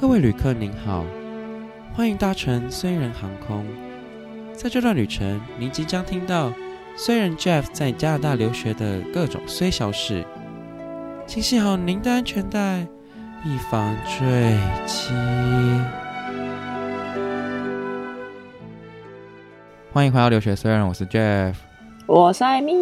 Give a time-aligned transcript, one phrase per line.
[0.00, 1.04] 各位旅客您好，
[1.92, 3.66] 欢迎搭乘虽然航空。
[4.54, 6.50] 在这段旅程，您即将听到
[6.96, 10.24] 虽然 Jeff 在加拿大留学的各种虽小事，
[11.26, 12.86] 请系好您的安全带，
[13.44, 15.12] 以防坠机。
[19.92, 21.56] 欢迎回到留学虽然，我是 Jeff，
[22.06, 22.72] 我是艾米。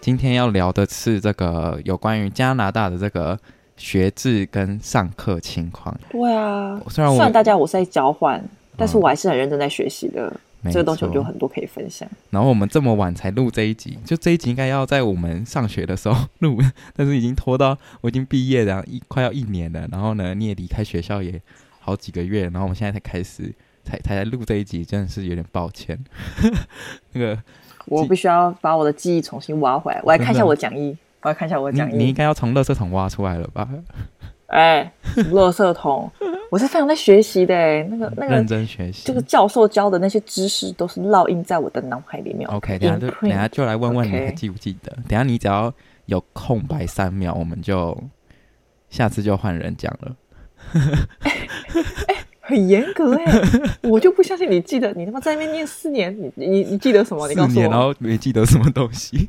[0.00, 3.38] 今天要聊的是这个有关于加拿大的这个。
[3.80, 10.30] 学制跟上课情况，对啊，虽然我虽然大家我是在交换，嗯，但是我还是很认真在学习的。
[10.64, 12.06] 这个东西我就很多可以分享。
[12.28, 16.58] 然后我们这么晚才录这一集，就这一集应该要在我们上学的时候录，
[16.94, 19.88] 但是已经拖到我已经毕业了一快要一年了。
[19.90, 21.40] 然后呢，你也离开学校也
[21.78, 23.50] 好几个月，然后我们现在才开始
[23.82, 25.98] 才才来录这一集，真的是有点抱歉。
[27.14, 27.38] 那个
[27.86, 30.94] 我必须要把我的记忆重新挖回来，我来看一下我的讲义。
[31.22, 31.96] 我要看一下我讲义。
[31.96, 33.68] 你应该要从垃圾桶挖出来了吧？
[34.46, 34.92] 哎，
[35.30, 36.10] 垃圾桶！
[36.50, 39.04] 我是非常在学习的，那个那个认真学习。
[39.06, 42.48] 这个教授教的那些知识都是烙印在我的脑海里面。
[42.50, 44.90] OK，等下就等下就来问问你还记不记得？
[45.06, 45.72] 等下你只要
[46.06, 47.96] 有空白三秒，我们就
[48.88, 50.16] 下次就换人讲了。
[52.08, 53.24] 哎，很严格哎，
[53.82, 57.28] 我就不相信你记得，你他妈在那边念四年，你你你记得什么？
[57.28, 57.54] 你告诉我。
[57.54, 59.28] 四年，然后没记得什么东西。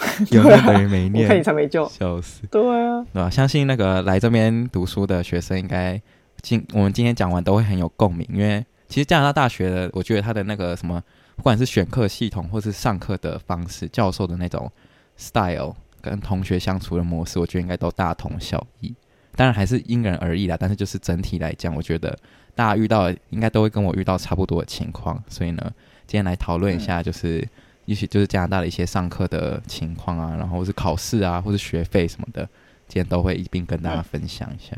[0.30, 1.24] 有念等于没念？
[1.24, 2.46] 我看你才没救，笑死！
[2.50, 3.28] 对啊，对吧？
[3.28, 6.00] 相信那个来这边读书的学生，应该
[6.40, 8.26] 今我们今天讲完都会很有共鸣。
[8.32, 11.02] 因为其实加拿大大学的，我觉得他的那个什么，
[11.36, 14.70] 不管是选课系统，或是上课的方式，教授的那种
[15.16, 18.94] style，跟同学相处的模式，我觉得应该都大同小异。
[19.36, 22.18] 当然还是因人而异啦，但是就是整体来讲，我觉得
[22.54, 25.22] 大家遇到应该都会跟我遇到差不多的情况。
[25.28, 25.72] 所以呢，
[26.06, 27.38] 今天来讨论一下，就是。
[27.38, 27.48] 嗯
[27.90, 32.48] 也许就是加拿大的一些上课的情况啊，然后是考试啊，或是学费什么的，
[32.86, 34.76] 今天都会一并跟大家分享一下。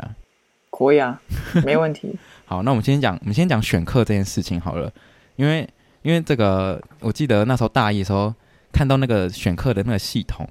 [0.71, 1.21] 可以啊，
[1.63, 2.17] 没问题。
[2.47, 4.91] 好，那我们先讲，我们先讲选课这件事情好了，
[5.37, 5.69] 因为
[6.01, 8.35] 因为这个，我记得那时候大一的时候
[8.73, 10.49] 看到那个选课的那个系统，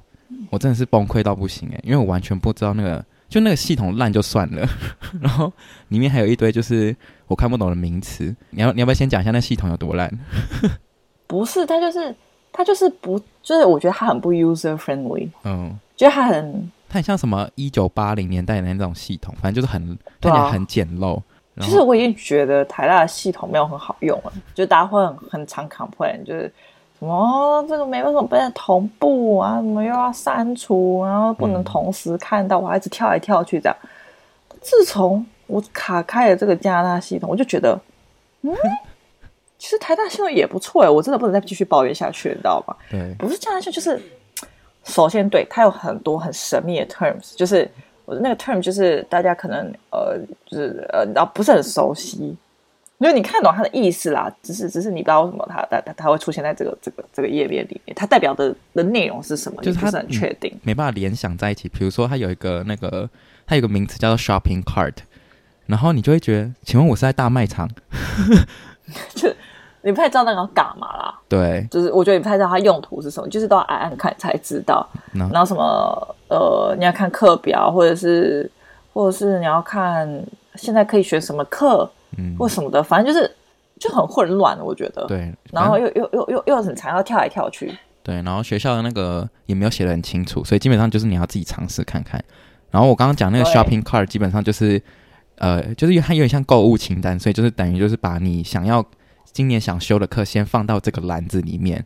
[0.52, 4.70] 我真的是崩溃到不行诶，因为我完全不知道那个，就那个系统烂就算了，
[5.20, 5.52] 然后
[5.88, 6.96] 里面还有一堆就是
[7.26, 8.36] 我看不懂的名词。
[8.52, 10.08] 你要你要不要先讲一下那系统有多烂？
[11.26, 12.16] 不是，它就是。
[12.54, 15.30] 它就是不，就是我觉得它很不 user friendly。
[15.44, 21.20] 嗯，觉得它很，它很像什么一九八零年代的那种系统，反正就是很，看起来很简陋。
[21.60, 26.52] 其实我已经觉得台大的系统没有很好用了，就大家会很很常 complain，就是
[26.98, 33.78] 什么这个没办法被同步啊，什么又要删除，然后不能同时看到，我还一直跳来跳去这样。
[34.62, 37.80] 自从我卡开了这个加拿大系统，我就觉得，
[38.42, 38.52] 嗯。
[39.62, 42.76] 其实台大系统也不错哎，我真的不能再继续抱怨下去，你知道吗？
[42.90, 44.02] 对，不是这样，就是
[44.84, 47.70] 首先对它有很多很神秘的 terms，就是
[48.06, 50.18] 我的那个 term 就是大家可能呃
[50.48, 52.36] 就是呃然后不是很熟悉，
[52.98, 61.70] 因为你看懂它的意思啦，只是只是你不知道为什么它它它会出现在这个这个这个页面里面，它代表的的内容是什么，就是它不是很确定，没办法联想在一起。
[61.70, 63.08] 比如说它有一个那个
[63.46, 64.96] 它有个名词叫做 shopping cart，
[65.68, 67.70] 然后你就会觉得，请问我是在大卖场？
[69.14, 69.32] 就
[69.84, 71.20] 你不太知道那个干嘛啦？
[71.28, 74.88] 对，就是我觉得你不太知道它用途是什么，就是都要按按看才知道。
[75.14, 78.50] 然后什么呃，你要看课表，或者是
[78.94, 80.08] 或者是你要看
[80.56, 83.36] 现在可以学什么课，嗯，或什么的，反正就是
[83.80, 85.04] 就很混乱，我觉得。
[85.08, 87.76] 对，然后又又又又又很长，要跳来跳去。
[88.04, 92.24] 对，然后学校的那个也没有写的很清楚，所以基本上就是你要自己尝试看看。
[92.70, 94.80] 然后我刚刚讲那个 shopping cart，基本上就是
[95.40, 98.86] 呃，就是它有点像购物清单，所以就是等于就是把你想要。
[99.32, 101.86] 今年想修的课先放到这个篮子里面，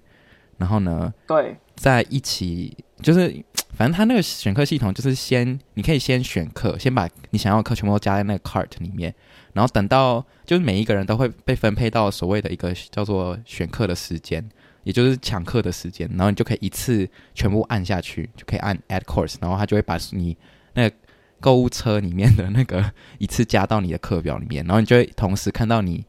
[0.58, 9.14] 然后呢，对，在一起就是，反正他那个选课系统就是先，你可以先选课，先把你想要的课全部都加在那个 cart 里面，
[9.54, 14.44] 然后等到就是每一个人都会被分配到所谓的一个叫做选课的时间，
[14.84, 20.36] 也就是抢课的时间，然后你就可以一次全部按下去，就可以按 add course，然后他就会把你
[20.74, 20.96] 那个
[21.40, 26.04] 购物车里面的那个一次加到你的课表里面，然后你就会同时看到你。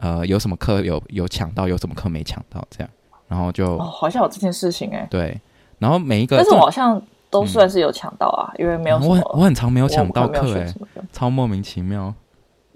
[0.00, 2.90] 呃，有什么课有有抢到，有什么课没抢到，这样，
[3.26, 5.40] 然后就、哦、好像有这件事情哎、欸，对，
[5.78, 7.00] 然后每一个，但是我好像
[7.30, 10.74] 都算是有抢到啊、嗯，因为没有我我很常没有抢到课哎、欸，
[11.12, 12.14] 超莫名其妙。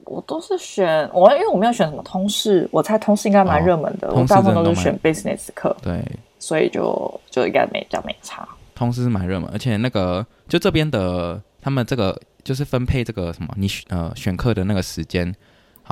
[0.04, 6.04] 我都是选我，因为我没有选什么通识，我猜通识应该蛮热门的，哦、的我大部分都是选 business 课，对，
[6.38, 8.46] 所以就就应该没叫没差。
[8.74, 15.34] 通识是蛮热门，而且那个就这边的他们这个就是分配这个什么，你选呃选课的那个时间。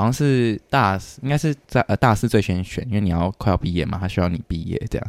[0.01, 5.07] 好像是大四，应该是在呃大四最先选，因为你要快要毕业嘛，他需要你毕业这样。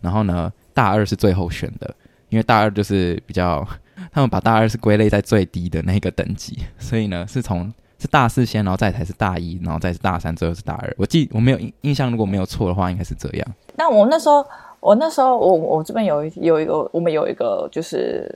[0.00, 1.94] 然后呢，大二是最后选的，
[2.30, 3.62] 因为大二就是比较，
[4.10, 10.94] 他们把大二是归类在最低的那个等级，所以呢是从是大四先，然后再才是大一，然后再是大三，最后是大二。
[10.96, 13.46] 我记我没有印象，如果没有错的话，应该是这样。
[13.76, 14.42] 那我那时候，
[14.80, 18.26] 我那时候，我我这边有有一个，我们有一个就是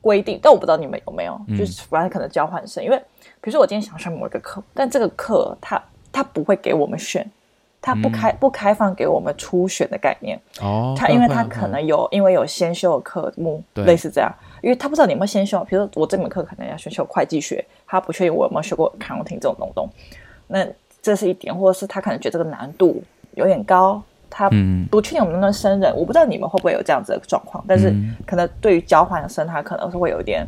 [0.00, 3.02] 规定，但我不知道你们有没有，嗯、就是反正可能交换生，因为
[3.40, 5.82] 比如说我今天想上某一个课，但这个课它
[6.12, 7.28] 它不会给我们选。
[7.82, 19.88] 他不开不开放给我们初选的概念哦，他因为他可能有因为有先修的科目类似这样，因为他不知道你有没有先修，比如说我这门课可能要先修会计学，他不确定我有没有学过 accounting 这种东东，
[20.48, 20.66] 那
[21.00, 23.02] 这是一点，或者是他可能觉得这个难度
[23.34, 24.50] 有点高，他
[24.90, 27.90] 不确定我们能不能胜任，我不知道你们会不会有这样子的状况，但是
[28.26, 30.46] 可能对于交换生他可能是会有一点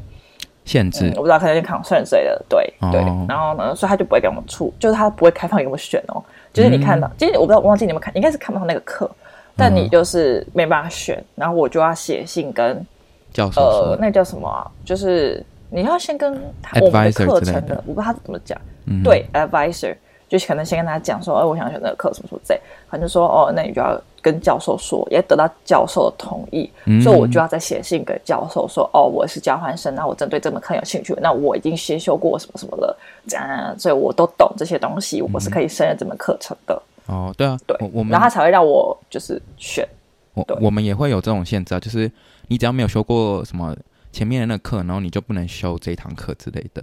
[0.64, 6.22] 限制，我不知道可能有点 concern 之类的，对对，然后呢，所以他就不会给我们出，就是他不会开放给我们选哦。
[6.52, 9.10] 就是你看到，其实我不知道，忘记你们看，应该是看不到那个课，
[9.56, 12.86] 但你就是没办法选，然后我就要写信跟
[13.32, 14.70] 教授，呃，那叫什么啊？
[14.84, 16.32] 就是你要先跟
[16.80, 18.60] 我们的课程的，我不知道他怎么讲，
[19.02, 19.96] 对，advisor，
[20.32, 26.70] 就是可能先跟他讲说，哎，我想选那个课，什么什么之类，他就说，哦，那你就要跟教授说，也得到教授的同意，
[27.02, 32.98] 所以我就要再写信给教授说，哦，我是交换生，那我针对这门课有兴趣，那我已经先修过什么什么了。
[33.28, 36.82] 这样，所以我都懂这些东西，我是可以胜任这门课程的。
[37.08, 39.86] 哦，对啊，对，我们然后他才会让我就是选。
[40.32, 42.10] 我我们也会有这种限制啊，就是
[42.48, 43.76] 你只要没有修过什么
[44.12, 46.82] 前面的那个课，然后你就不能修这一堂课之类的，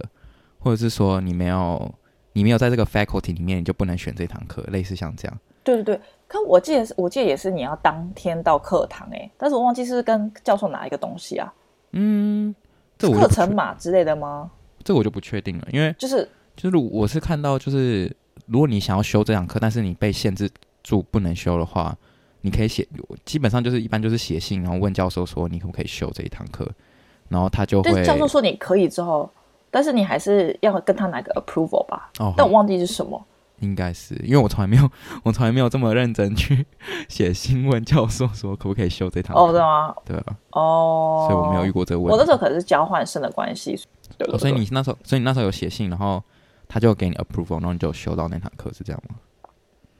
[0.60, 1.92] 或者是说你没有
[2.32, 5.38] 你没有在这个 faculty 里面，你就不能选这堂课，类似像这样。
[5.62, 11.52] 对对对，可我记得是，我记得也是你要当天到课堂哎、欸，但是我忘记是跟教授拿一个东西啊。
[11.92, 12.54] 嗯，
[12.96, 14.50] 这课程码之类的吗？
[14.82, 18.10] 这我就不确定了，因为就是就是我是看到就是，
[18.46, 20.48] 如果你想要修这堂课，但是你被限制
[20.82, 21.94] 住不能修的话，
[22.40, 22.88] 你可以写，
[23.26, 26.66] 基本上就是一般就是写信，然后问教授说你可不可以修这一堂课，
[27.28, 28.02] 然后他就会。
[28.02, 29.30] 教授说你可以之后，
[29.70, 32.10] 但是你还是要跟他拿个 approval 吧？
[32.18, 33.22] 哦，但我忘记是什么。
[33.60, 34.90] 应该是因为我从来没有，
[35.22, 36.64] 我从来没有这么认真去
[37.08, 39.42] 写新闻教授说可不可以修这堂课。
[39.42, 39.94] 哦，对吗？
[40.04, 40.36] 对啊。
[40.52, 41.26] 哦。
[41.28, 42.12] 所以我没有遇过这个问题。
[42.12, 43.78] 我那时候可能是交换生的关系。
[44.28, 46.22] 哦、所以你那时候，所以你那时候有写信，然后
[46.68, 49.16] 他就给你 approval，然后你就修到那堂课，是这样吗？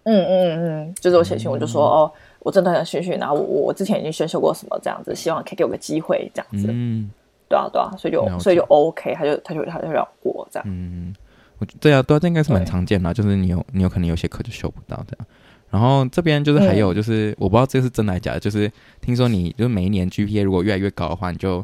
[0.04, 6.68] 嗯嗯嗯，就是我写信，我就说、嗯、哦，我真的很兴趣，然后我我之前已经宣修过什么这样子，希望可以给我个机会这样子。
[6.70, 7.10] 嗯，
[7.50, 10.64] 对啊对啊，所以就所以就 OK，他就他就他就要过这样。
[10.66, 11.14] 嗯，
[11.58, 15.26] 我对啊对啊，这应该是蛮常见的，就是你有你有可能有些课就修不到这样。
[15.68, 21.62] 然后这边就是还有就是、嗯、我不知道这是真的还是假的，就是听说你就是每一年 GPA 如果越来越高的话，你就。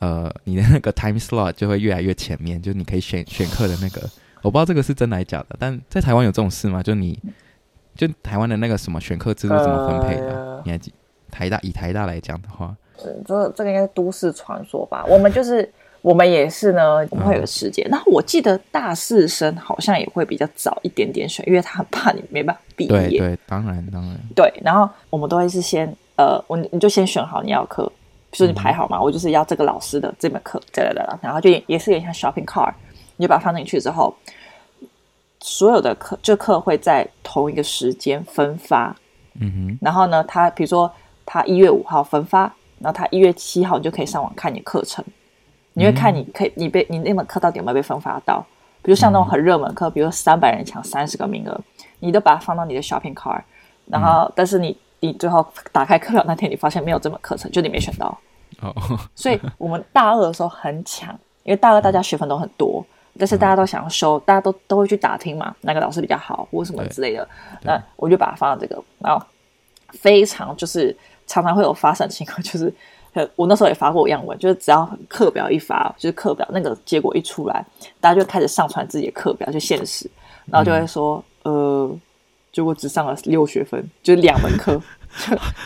[0.00, 4.08] 呃，你的那个 time slot 就会越来越前面，就是你可以选选课的那个，
[4.42, 6.80] 我不知道这个是真的还是假的，但在台湾有这种事吗？
[6.80, 7.18] 就你，
[7.96, 10.36] 就台湾的那个什么选课制度怎么分配的？
[10.36, 10.94] 呃、你还记？
[11.32, 12.76] 台大以台大来讲的话，
[13.26, 15.04] 这个这个应该是都市传说吧？
[15.08, 15.70] 我们就是
[16.02, 17.86] 我们也是呢，我们会有时间。
[17.88, 22.90] 然后、嗯、我记得大四生好像也会比较早一点点选，因为他很怕你没办法毕业。
[22.90, 24.18] 对对，当然当然。
[24.34, 27.90] 对，然后我们都会是先呃，我你就先选好你要课。
[28.30, 32.70] 比如说你排好嘛，嗯、我就是要这个老师的这门课，对对对，然后就也是有点像 shopping cart，
[33.16, 34.14] 你就把它放进去之后，
[35.40, 38.94] 所有的课这课会在同一个时间分发，
[39.40, 40.92] 嗯哼，然后呢，他比如说
[41.24, 45.04] 他一月五号分发，然后他一月七号你就可以上网看你课程，
[45.72, 48.44] 你会看你可以你被你那门课到底有没有被分发到，
[48.82, 51.60] 比如像那种很热门课，比如三百人抢三十个名额，
[52.00, 53.42] 你都把它放到你的 shopping cart，
[53.86, 54.76] 然后、嗯、但是你。
[55.00, 58.18] 你最后打开课表那天，你发现没有这门课程，就你没选到。
[58.60, 58.74] 哦，
[59.14, 62.84] 所以我们大二的时候很抢，因为大二大家学分都很多，
[63.16, 67.28] 但是大家都想要修，大家都都会去打听嘛，哪个老师比较好或什么之类的。
[67.62, 69.24] 那我就把它放到这个，然后
[69.90, 70.96] 非常就是
[71.28, 72.74] 常常会有发生的情况， 就是
[73.36, 77.64] 我那时候也发过样文，就是只要课表一发，就是课表那个结果一出来，
[78.00, 80.10] 大家就开始上传自己的课表，就现实，
[80.46, 81.98] 然后就会说，嗯、呃。
[82.50, 84.80] 结果只上了六学分，就两门课。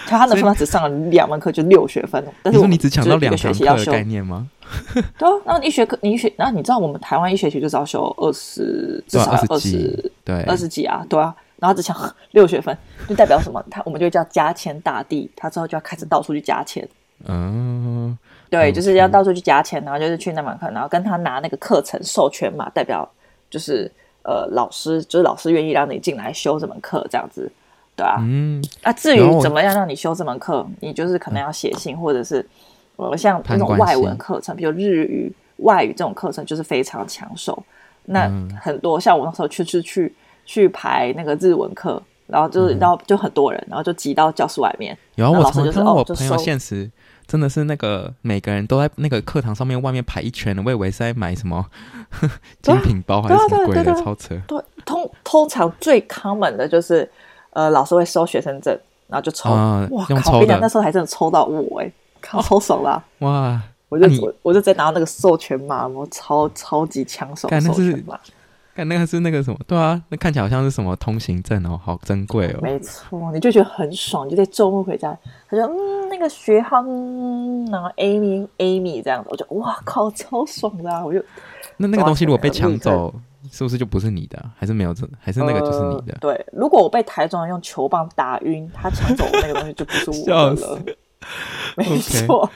[0.04, 2.22] 他他的分，他只上了两门课，就六学分。
[2.42, 4.50] 但是我你说你只抢到两学期要修概念吗？
[5.16, 11.34] 对啊，然后一学课，你一学，然后你知道我们台湾一学期就是要修二十，至少二十，对，二十几啊，对啊。
[11.62, 11.96] 然后只抢
[12.32, 12.76] 六学分，
[13.08, 13.64] 就代表什么？
[13.70, 16.86] 他我们就叫加签大地，他之后就要开始到处去加签。
[17.26, 18.18] 嗯，
[18.50, 23.08] 对，就是要到处去加签，然后就是去那门课，然后跟他拿那个课程授权码，代表
[23.48, 23.88] 就是。
[24.24, 27.50] 呃，老师就是老师愿意让你进来修这门课，这样子，
[27.96, 28.18] 对啊。
[28.20, 28.62] 嗯。
[28.80, 32.48] 啊，至于怎么样让你修这门课，你就是可能要写信，嗯、或者是
[32.94, 37.60] 呃，像那种外文课程，比如日语、外语这种课程，就是非常抢手。
[38.04, 40.14] 那很多、嗯、像我那时候去去去
[40.44, 44.96] 去排那个日文课，然后就是然后就很多人，然后就挤到教室外面。
[45.14, 46.90] 有啊，我常常看到我朋友哦现实，
[47.26, 51.64] 真的是那个每个人都在那个课堂上面外面排一圈的，我以为是在买什么
[52.60, 54.34] 精品包还是什么鬼的，超扯。
[54.46, 57.08] 对，通通常最 common 的就是
[57.50, 58.76] 呃，老师会收学生证，
[59.08, 59.50] 然后就抽。
[59.50, 63.02] 哇，用抽的，那时候还真的抽到我哎，靠，超爽啦！
[63.18, 68.18] 哇，我就我我就直接拿到那个授权码，我超超级抢手授权码。
[68.74, 69.58] 看那个是那个什么？
[69.66, 72.58] 对啊，那看起来好像是什么通行证哦，好珍贵哦。
[72.62, 75.16] 没错，你就觉得很爽，就在周末回家，
[75.48, 81.04] 他说嗯，那个学号，嗯，然后 Amy Amy 这样子，我就哇靠，超爽的啊！
[81.04, 81.22] 我就
[81.76, 83.14] 那那个东西如果被抢走，
[83.50, 84.42] 是不是就不是你的？
[84.56, 85.06] 还是没有这？
[85.20, 86.14] 还是那个就是你的？
[86.14, 90.78] 呃、对，如果我被台中人用球棒打晕，他抢走我那个东西就不是我的了。
[91.76, 92.48] 没错，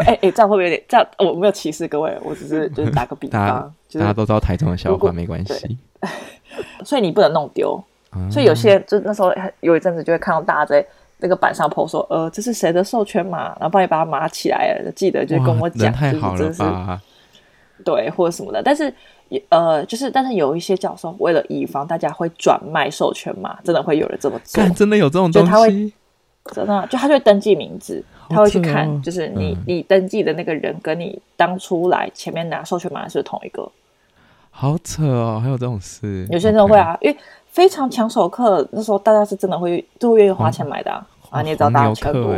[0.00, 0.82] 哎哎 Okay.，这样会不会有点？
[0.88, 5.78] 这样我没有歧视各位，我只是就是打个比方，大家，就是、大家都知道台中的笑话，没关系。
[6.84, 7.82] 所以你不能弄丢。
[8.16, 10.86] 嗯、所以有些就那时候有一阵子就会看到大家在
[11.18, 13.46] 那个板上 po 说，呃，这是谁的授权码？
[13.58, 17.00] 然后帮你把它码起来了，记得就跟我讲，人太好了吧？
[17.84, 18.62] 对，或者什么的。
[18.62, 18.92] 但是
[19.48, 24.62] 呃，就是但是有一些教授为了以防大家会转卖授权码，真的会有人这么做。
[24.70, 25.92] 真的有这种东西？
[26.52, 33.70] 真的，就他就会登记名字，他会去看，就是你、嗯、你登记的那个人跟你当初来前面拿授权码是不是同一个？
[34.50, 36.26] 好扯哦，还有这种事？
[36.30, 37.16] 有些人会啊.因为
[37.48, 41.06] 非常抢手课，那时候大家是真的会都会愿意花钱买的啊。
[41.30, 42.32] 哦、啊，你也知道大家钱多，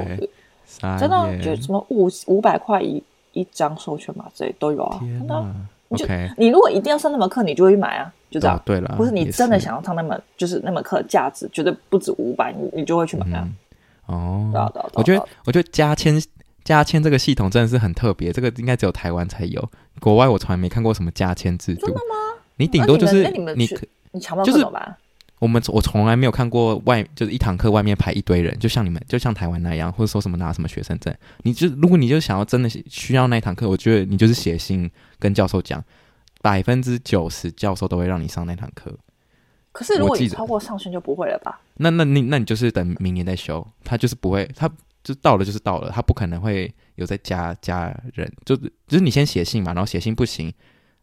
[0.99, 3.03] 真的就什么五五百块一
[3.33, 4.99] 一张授权码这些都有啊。
[5.01, 5.55] 真的，
[5.89, 6.07] 你就
[6.39, 8.57] 你如果一定要上那门课，你就会买啊，就这样。
[8.57, 13.43] 哦、对了，不是你真的想要上那门，就是那门课价值绝对不止五百，你你就会去买啊。
[13.45, 13.55] 嗯
[14.07, 14.51] 哦，
[14.95, 16.21] 我觉得，我觉得加签
[16.65, 19.71] 加签这个系统真的是很特别，这个应该只有台湾才有，
[20.01, 21.87] 国外我从来没看过什么加签制度。
[21.87, 22.41] 真的吗？
[22.57, 23.79] 你顶多就是你你
[24.13, 24.97] 你抢不到课怎么办？
[25.39, 35.85] 我们我从来没有看过外就是一堂课外面排一堆人，就像你们就像台湾那样，或者说什么拿什么学生证，你就如果你就想要真的需要那一堂课，我觉得你就是写信跟教授讲，
[36.41, 38.97] 百分之九十教授都会让你上那堂课。
[39.77, 41.61] 可是如果你超过上限就不会了吧？
[41.75, 44.67] 那那你那你就是等明年再修，他就是不会，他
[45.05, 50.51] 就到了就是到了，他不可能会有再加加人，就就是你先写信嘛，然后写信不行，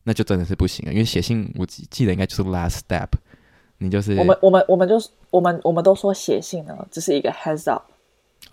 [0.05, 3.09] 那就真的是不行了，因为写信我记记得应该就是 last step，
[3.77, 7.83] 你就是我们我们我们就是我们我们都说写信呢，只是一个 heads up，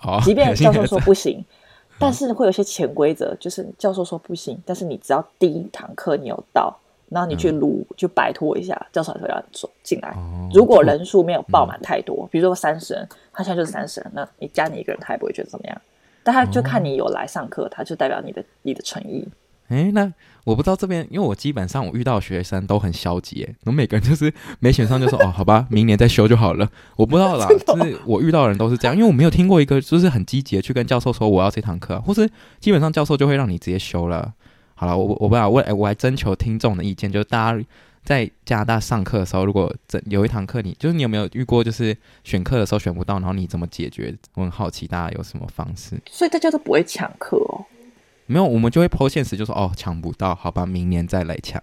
[0.03, 1.43] 哦，即便教授说不行，
[1.99, 6.79] 但是会有些潜规则，就是教授说不行，但是你只要第一堂课你有到。
[7.11, 10.17] 然后你去撸，就摆脱一下，教授让你走进来。
[10.55, 15.81] 如果人数没有爆满太多，比如说三十人，他现在就是三十人，那你加你一个人，他也不会觉得怎么样。
[16.23, 19.27] 但他就看你有来上课，他就代表你的你的诚意。
[19.69, 20.13] 哎，那
[20.45, 26.69] 我不知道这边，因为我基本上我遇到的学生都很消极，哎，我每个人就是没选上就说哦，好吧，明年再修就好了。
[26.97, 34.35] 我不知道啦， 就是我遇到的人都是这样，因为我没有听过一个就是很积极的去跟教授说我要这堂课，或是基本上教授就会让你直接修了。
[34.81, 37.65] 好了，我我不知道，我我还征求听众的意见，就是大家
[38.03, 41.95] 在加拿大上课的时候，如果这有一堂课你就是你有没有遇过，就是
[42.25, 44.17] 选课的时候选不到，然后你怎么解决？
[44.37, 46.01] 我很好奇大家有什么方式。
[46.11, 47.67] 所以大家都不会抢课哦？
[48.25, 51.63] 没有，我们就会 po 现实，就说哦抢不到，好吧，明年再来抢，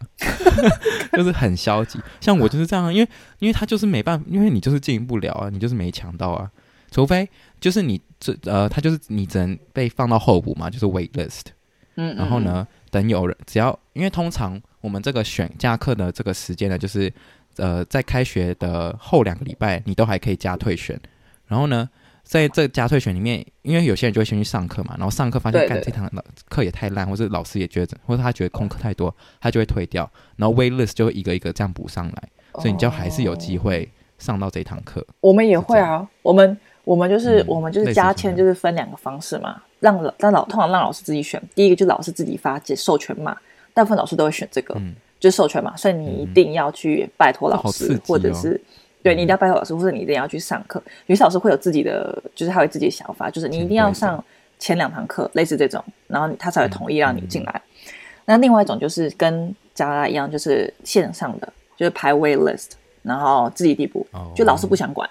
[1.14, 2.00] 就是很消极。
[2.22, 3.10] 像我就是这样，因为
[3.40, 6.52] 因为他就是没办法，因为你就是进不了啊，你就是没抢到啊，
[6.92, 7.28] 除非
[7.60, 11.46] 就是你这呃，他就是你只能被放到候补嘛，就是 wait list。
[11.96, 12.68] 嗯，然后呢？
[12.98, 17.14] 等有人，只要因为通常我们这个选加课的这个时间呢，就是
[17.58, 21.00] 呃在开学的后两个礼拜，你都还可以加退选。
[21.46, 21.88] 然后呢，
[22.24, 26.12] 在这加退选里面，因为有些人就会先去上课嘛，然后上课发现干这堂
[26.50, 30.10] 课也太烂，或者老师也觉得，或者他觉得空课太多，他就会退掉。
[30.36, 33.88] 然后 wait list 就会一个一个这样补上来，所以你就还是有机会
[34.18, 35.06] 上到这堂课。
[35.22, 39.62] 我们也会啊，我们我们就是、嗯、我们就是加签，就是分两个方式嘛。
[39.82, 43.38] 让老但老通常让老师自己选，第一个就老师自己发解授权码，
[43.74, 48.60] 大部分老师都会选这个，嗯、就授权码，所以你一定要去拜托老师，嗯、或者是、哦、
[49.04, 50.82] 对你一定要拜托老师，或者你一定要去上课。
[51.08, 54.24] 有些老师会有自己的，就是他有自己的想法，就是你一定要上
[54.58, 57.62] 前两堂课，类似这种，然后他才会同意让你进来。
[58.24, 62.72] 那另外一种就是跟加拿大一样，就是线上的，就是排 wait list，
[63.04, 65.08] 然后自己递补，哦、就老师不想管。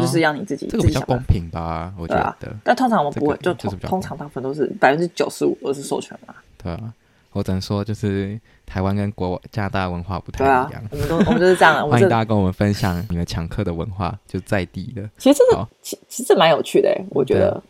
[0.00, 1.92] 就是要你自己，这个比较公平吧？
[1.98, 2.56] 我觉得。
[2.62, 6.34] 但通常我们不会，就通常大部分都是百分之九十五都是授权嘛。
[6.62, 6.92] 对啊，
[7.32, 10.82] 我只能说就是台湾跟国加拿大文化不太一样。
[10.90, 11.74] 我们都我们就是这样。
[11.90, 15.08] 欢迎大家跟我们分享你们抢课的文化，就在地的。
[15.18, 17.62] 其实这个其其实这蛮有趣的，我觉得。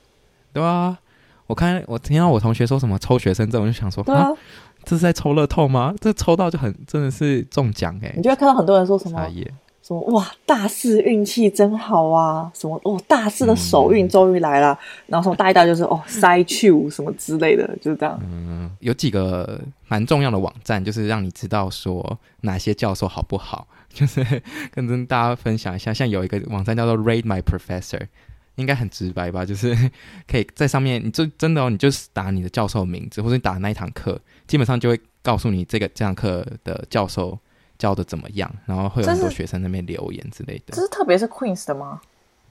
[0.53, 0.97] 对啊，
[1.47, 4.31] 我看我听到我同学说什么抽学生证，我就想说啊，
[4.85, 5.95] 这是在抽乐透吗？
[6.01, 8.13] 这抽到就很真的是中奖哎！
[8.17, 9.29] 你就会看到很多人说什么
[9.87, 12.51] 什么哇，大四运气真好啊！
[12.55, 14.73] 什么哦，大四的首运终于来了。
[14.73, 18.19] 嗯、然后从大一、到就是哦， 塞去什么之类的，就是这样。
[18.25, 24.25] 嗯，有几个蛮重要的网站，就是让你知道说哪些教授好不好， 就是
[24.73, 25.93] 跟大家分享一下。
[25.93, 28.07] 像有一个网站叫做 Rate My Professor，
[28.55, 29.45] 应该很直白吧？
[29.45, 29.77] 就是
[30.27, 37.39] 可以在上面，你就真的哦，你就是打你的教授名字，或者你打那一堂课，基本上就会告诉你这个这堂课的教授。
[37.79, 38.51] 教的怎么样？
[38.67, 40.75] 然后会有很多学生那边留言之类的。
[40.75, 42.01] 这是特别是 Queens 的吗？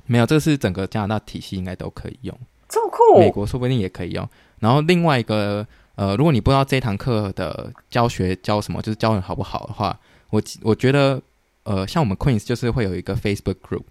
[0.06, 2.38] 没有，这是整个加拿大体系应该都可以用。
[2.68, 3.20] 这么酷！
[3.20, 4.28] 美国说不定也可以用。
[4.60, 5.66] 然后另外一个，
[5.96, 9.98] 呃，如果你不知道这堂课的教学教什么，就是教的好不好的话，
[10.30, 11.22] 我我觉得，
[11.64, 13.84] 呃，像我们 Queens 就是会有一个 Facebook group。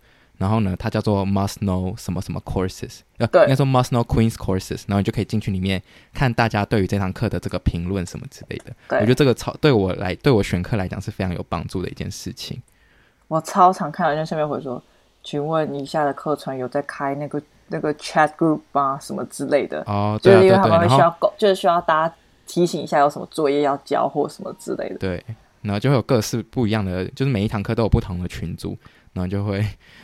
[0.42, 5.80] 然后呢，它叫做 Must Know 什么什么 Courses，呃，应该说 Must Know Queens Courses，然后你就可以进去里面
[6.12, 8.72] 看大家对于这堂课的这个评论什么之类的。
[8.88, 12.60] 对，我觉得这个超对我来对我选课来讲是非常有帮助的一件事情。
[13.28, 14.82] 我超常看到人家下面会说，
[15.22, 18.98] 请问以下的课程有在开那个那个 Chat Group 吗？
[19.00, 19.84] 什么之类的。
[19.86, 22.14] 哦，对啊，对对对，他们会需要就是需要大家
[22.48, 24.96] 提醒一下有什么作业要交或什么之类的。
[24.96, 25.24] 对，
[25.60, 28.76] 然后就会有各式不一样的，就是每一堂课都有不同的群组。
[29.14, 29.62] 然后就会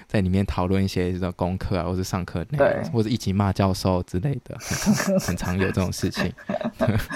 [0.09, 6.33] 在里面讨论一些这种功课啊，或者上课内容，或者一起骂教授之类的，很常， 很常有这种事情。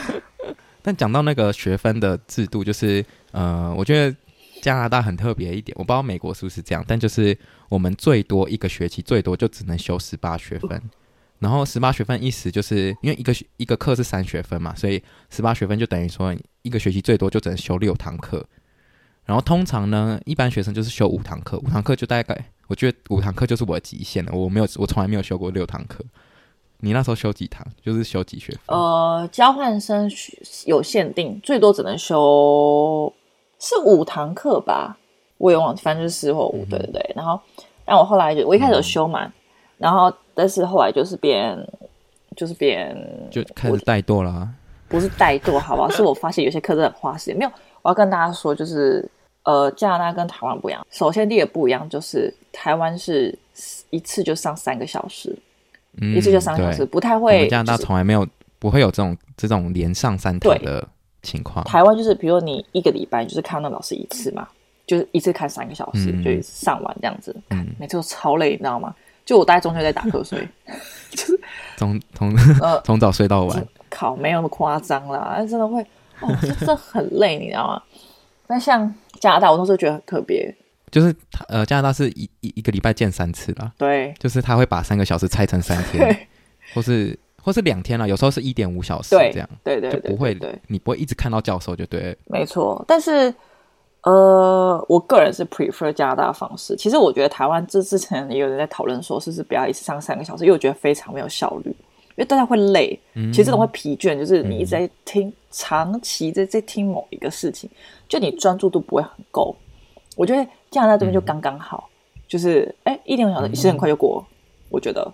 [0.82, 4.14] 但讲到那个学分的制度，就是呃，我觉得
[4.60, 7.36] 加拿大很特别一点，我不知道美国是不是这样，但就是
[7.70, 10.82] 我们最多一个学期最多就只能修十八学分，
[11.38, 18.46] 然后十八学分意思就是因为一个一个课是三学分嘛，所以十八学分就等于说一个学期最多就只能修六堂课。
[19.24, 24.32] 然后通常呢，一般学生就是修五堂课，五堂课就大概，我觉得五堂课就是我的极限了。
[24.32, 26.04] 我没有，我从来没有修过六堂课。
[26.84, 27.66] 你那时候修几堂？
[27.80, 28.76] 就是修几学分？
[28.76, 30.10] 呃，交换生
[30.66, 33.12] 有限定，最多只能修
[33.60, 34.96] 是五堂课吧？
[35.38, 37.12] 我也忘记，反正就是四或五，对对对。
[37.14, 37.40] 然后，
[37.84, 39.32] 但我后来就我一开始有修嘛，嗯、
[39.78, 41.56] 然后但是后来就是变，
[42.36, 42.96] 就是变，
[43.30, 44.48] 就开始怠惰了。
[44.88, 45.88] 不是怠惰，好不好？
[45.88, 47.52] 是我发现有些课真的很花时间，没有。
[47.82, 49.08] 我要跟大家说，就是
[49.44, 50.86] 呃，加拿大跟台湾不一样。
[50.90, 53.36] 首先，第一个不一样就是台湾是
[53.90, 55.36] 一次就上三个小时，
[56.00, 57.48] 嗯、一次就三个小时，不太会。
[57.48, 58.26] 加拿大从来没有、
[58.58, 60.86] 不会有这种这种连上三堂的
[61.22, 61.64] 情况。
[61.64, 64.46] 台湾就是，比如你一个礼拜就是看那老师一次嘛，
[64.86, 67.34] 就是一次看三个小时，嗯、就上完这样子。
[67.50, 68.94] 嗯，每次都超累，你知道吗？
[69.24, 70.48] 就我大概中间在打瞌睡，
[71.10, 71.40] 就是
[71.76, 73.66] 从从呃从早睡到晚。
[73.88, 75.80] 考没有那么夸张啦，真的会。
[76.20, 77.82] 哦，这这很累，你知道吗？
[78.52, 80.54] 那像加拿大，我都是觉得很特别，
[80.90, 83.72] 就是他呃，加拿大是一一一个礼拜见三次啦。
[83.78, 86.28] 对，就是他会把三个小时拆成三天，
[86.74, 92.14] 或是或是两天啦，有时候是一点五小时这样，对对，对，对，对，就不会，对你不会一直看到教授就对。
[92.26, 93.34] 没错，但是
[94.02, 96.76] 呃，我个人是 prefer 加拿大的方式。
[96.76, 101.74] 其实我觉得台湾这之前也有人在讨论说，是不是不要一次上三个小时，因为我觉得非常没有效率。
[102.14, 104.14] 因为大家会累，其实这种会疲倦。
[104.14, 107.68] 嗯、就是你一直在听，嗯、长期在在听某一个事情，
[108.06, 109.56] 就你专注度不会很够。
[110.16, 114.24] 我觉得加拿大这边就刚刚好，嗯、就是哎，一点五小时其实很快就过。
[114.28, 114.34] 嗯、
[114.68, 115.12] 我觉得，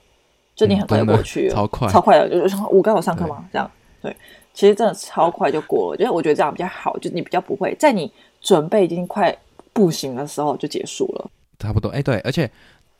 [0.56, 2.28] 就你很快就过去了，超快，超快的。
[2.28, 3.44] 就是我刚好上课吗？
[3.48, 3.70] 对这样
[4.02, 4.16] 对，
[4.52, 5.96] 其实真的超快就过了。
[5.96, 9.36] 就是我觉得这样比较好，就是你比较不会在你准备已经快
[9.72, 11.30] 不行的时候就结束了。
[11.58, 12.50] 差不多，哎，对，而且。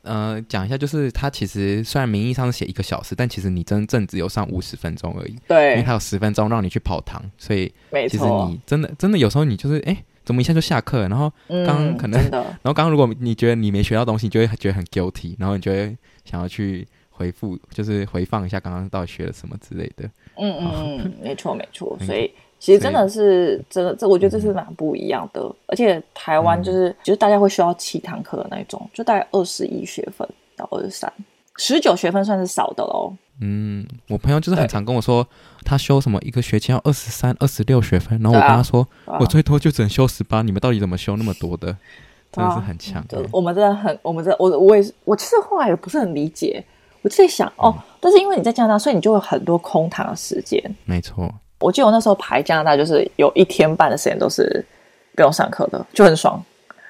[0.02, 5.37] 呃，讲一下，就是他其实虽然名义上是写一个小时，但其实你真正只有上五十分钟而已。
[5.46, 7.72] 对，因为他有十分钟让你去跑堂，所以
[8.08, 11.08] 其实你真的真的有时候你就是哎，怎么一下就下课？
[11.08, 20.04] 然后刚刚可能，嗯、然后刚刚如果你觉得你没学到东西，你就会觉得很 guilty，然后你就会想要去回复，就是回放一下刚刚到底学了什么之类的。
[20.37, 22.32] 嗯嗯嗯，没错没错， 所以。
[22.59, 25.40] 其实真的是，真的，这我觉得这是蛮不一样的。
[25.66, 31.12] 而且台湾就是，就是大家会需要七堂课的那种，就大概二十一学分到二十三，
[31.57, 33.14] 十九学分算是少的喽。
[33.40, 35.25] 嗯，我朋友就是很常跟我说，
[35.64, 38.87] 他修什么一个学期要二十三、二十六学分，然后我跟他说，
[39.21, 41.77] 我最多就只能修十八，你们到底怎么修那么多的？
[42.33, 43.03] 真的是很强。
[43.31, 46.62] 我们真的很，我们这我我也是，我其实后来也不是很理解，
[47.03, 50.61] 我就在想哦，但是因为你在加拿大，所以你就有很多空堂的时间。
[50.85, 51.33] 没错。
[51.61, 54.64] 我记得我那时候排加拿大，就是有一天半的时间都是
[55.14, 56.42] 不用上课的，就很爽，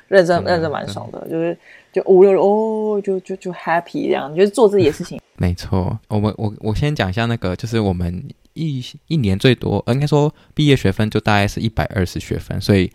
[0.08, 1.56] 认真认真蛮爽的，就是
[1.92, 5.20] 就五六哦，就就就 happy 这样，就是做自己的事情。
[5.36, 8.22] 没错，我们我我先讲一下那个，就是我们
[8.54, 12.90] 一一年最多，应该说毕业学分就大概是一百二十学分，所以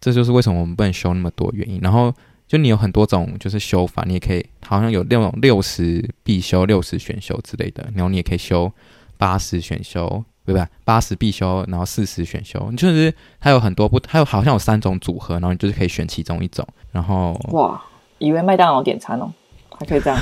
[0.00, 1.80] 这就是为什么我们不能修那么多原因。
[1.82, 2.14] 然后
[2.46, 8.70] 就你有很多种就是修法，你也可以好像有那种六十必修、六十选修之类的，然后你也可以修
[9.16, 10.24] 八十选修。
[10.46, 10.64] 对不对？
[10.84, 16.64] 八十必修，然后四十选修，你就是它有很多不，它有好像有三种组合，然后你就是可以选其中一种。
[16.92, 17.82] 然后哇，
[18.18, 19.28] 以为麦当劳点餐哦，
[19.76, 20.18] 还可以这样。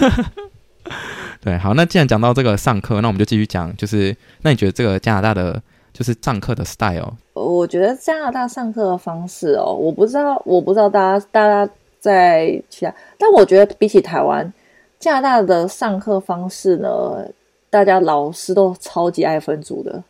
[1.40, 7.12] 对，好，那既然讲到这个上课，那我们就继续讲，就是那你觉得这个加拿大的就是上课的 style？
[7.34, 14.50] 我觉得加拿大上课的方式哦，我不知道，我不知道大家大家在其他，但我觉得比起台湾，
[14.98, 17.28] 加拿大的上课方式呢，
[17.68, 20.02] 大家老师都超级爱分组的。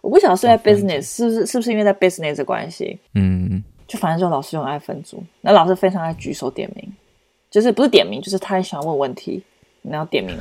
[0.00, 2.98] 我不晓得是在 business 是不是是不是因为在 business 的关系？
[3.14, 6.92] 嗯，就反正就老师用爱分组，那老师非常爱举手点名，
[7.50, 9.42] 就是不是点名，就是他也喜欢问问题，
[9.82, 10.36] 然后点名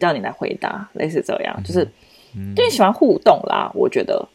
[0.00, 1.88] 叫你来回答，类似这样，就是
[2.56, 3.70] 就喜欢互动啦。
[3.74, 4.26] 我觉得，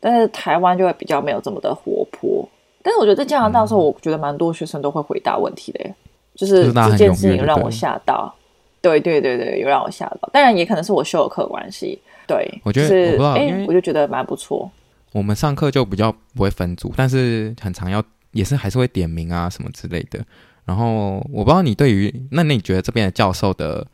[0.00, 2.48] 但是台湾就会比较没有这么的活泼。
[2.82, 5.90] 但是我觉得在加拿大的时候，我觉得蛮多学生都会回答问题的，
[6.34, 8.34] 就是这件事情让我吓到。
[8.80, 10.28] 对对对对，有让我吓到。
[10.32, 12.00] 当然也可能是我修的课关系。
[12.32, 14.70] 对，我觉得、就是、我不知道，欸、因为我就觉得蛮不错。
[15.12, 20.24] 我们上课就比较不会分组，但是很常要也是还是会点名啊什么之类的。
[20.64, 23.86] 然后我不知道你对于那那你觉得这边的教授的，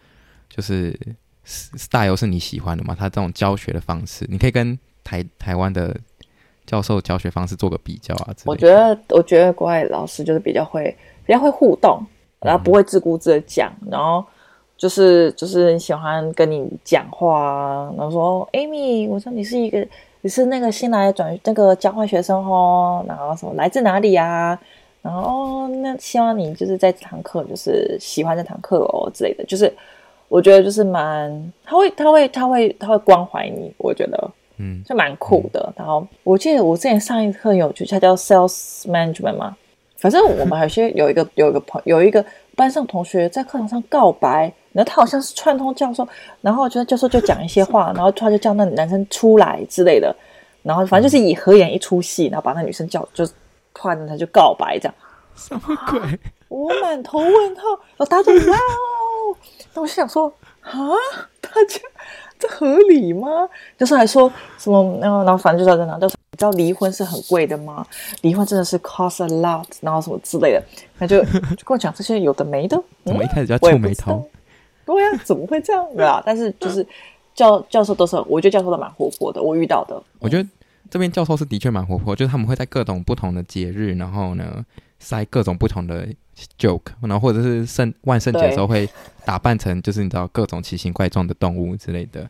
[0.48, 0.96] 就是
[1.44, 2.94] style 是你喜欢的吗？
[2.96, 5.96] 他这种教学的方式，你可以跟台台湾的
[6.64, 8.34] 教授教学方式做个比较啊。
[8.44, 10.96] 我觉得我觉得国外老师就是比较会
[11.26, 12.06] 比较会互动，
[12.40, 14.24] 然后不会自顾自的讲，嗯、然后。
[14.78, 19.84] 就是就是很喜欢跟你讲话，然后说 Amy，我说你是一个
[20.20, 24.56] 你是那个新来的转那个交换学生哦，然后什么来自哪里啊？
[25.02, 29.72] 然后哦，那希望你就是在这堂课就是喜欢这堂课哦之类的，就是
[30.28, 35.72] 我觉得就是蛮他会他会他会他会关怀你，我觉得嗯就蛮酷的。
[35.76, 39.56] 然后我记得我之前上一课有就他叫 Sales Management 嘛，
[39.96, 44.52] 反正我们有些有一个有一个朋有一个班上同学在课堂上告白。
[44.78, 46.06] 然后他好像是串通教授，
[46.40, 50.14] 然后觉得教授就讲一些话，然后突然就叫那男生出来之类的，
[50.62, 53.26] 然后反正就是以合演一出戏，然后把那女生叫，就
[53.74, 54.94] 突然他就告白这样。
[55.34, 56.00] 什么鬼？
[56.46, 57.62] 我满头问号，
[57.96, 59.36] 然后大家就哇哦，
[59.74, 60.70] 那我就想说啊，
[61.40, 61.80] 大家
[62.38, 63.28] 这合理吗？
[63.76, 67.84] 就是还说什么，然后然后反正就在这样，就是你知道离婚是很贵的吗？
[68.22, 70.62] 离婚真的是 cost a lot，然后什么之类的，
[70.96, 72.80] 他就就跟我讲这些有的没的。
[73.04, 74.28] 怎么一开始就要皱眉头？
[74.94, 75.86] 对呀、啊， 怎么会这样？
[75.94, 76.84] 对啊，但是就是
[77.34, 79.42] 教教授都是，我觉得教授都蛮活泼的。
[79.42, 80.48] 我遇到的，我觉得
[80.90, 84.64] 这边教授是的确蛮活泼，就是他们会在各种不同的节日，然后呢
[84.98, 86.08] 塞各种不同的
[86.58, 88.88] joke，然后或者是圣万圣节的时候会
[89.26, 92.22] 打扮成就是你知道各种奇形怪状的动物之类的。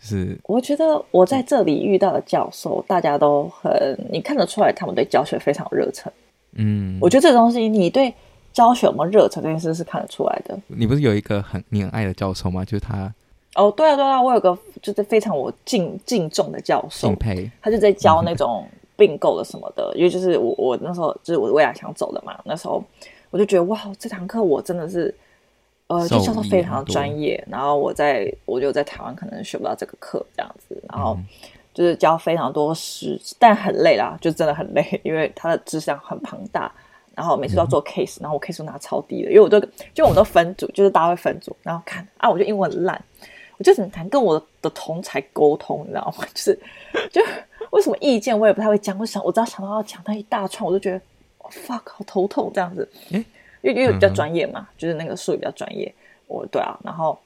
[0.00, 6.12] 就是我觉得我在这里遇到的教授，大家都很你看得出来，他们对教学非常有热忱。
[6.56, 8.12] 嗯，我觉得这东西你对。
[8.54, 10.58] 教学有没有热忱这件事是看得出来的。
[10.68, 12.64] 你不是有一个很你很爱的教授吗？
[12.64, 13.12] 就是他。
[13.56, 17.50] 哦，对啊，对啊，我有个就是非常我敬敬重的教授，敬佩。
[17.60, 22.82] 他就在教那种并购的什么的， 因为就是我我那时候就是我未来想走的嘛，那时候
[23.30, 25.14] 我就觉得哇，这堂课我真的是
[25.88, 27.44] 呃，就教授非常的专业。
[27.48, 31.16] 然后我在我就在台湾可能学不到这个课这样子，然后
[31.72, 36.72] 就是教非常多事，但很累啦，就真的很累，因为他的知识量很庞大。
[37.16, 39.60] 然后每次都要做 case，然后我 case 都拿超低的，因为我都
[39.94, 43.04] 就我们都分组，就是大家会分组，然后看啊，我就英文很烂，
[43.56, 46.26] 我就只能谈跟我的，同才沟通，你知道吗？
[46.34, 46.58] 就是
[47.10, 47.22] 就
[47.70, 50.96] 为什么意见我也不太会讲，我想我只要想到要讲那一大串，我就觉得、
[51.38, 53.18] 哦、fuck 好头痛这样子，因
[53.62, 55.92] 为因为比较专业嘛，嗯、就是那个术语比较专业，
[56.26, 57.18] 我对啊，然后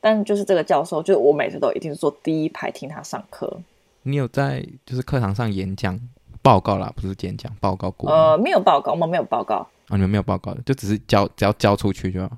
[0.00, 3.60] 但就是这个教授，就是我每次都一定是坐第一排听他上课。
[4.02, 6.00] 你有在就是课堂上演讲？
[6.42, 8.10] 报告啦，不是演讲，报告过。
[8.10, 9.54] 呃，没有报告，我们没有报告。
[9.54, 12.30] 啊、哦，你们没有报告的，就只是交，只要交出去就好。